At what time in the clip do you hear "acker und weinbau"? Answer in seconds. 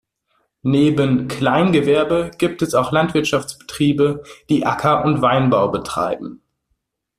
4.65-5.67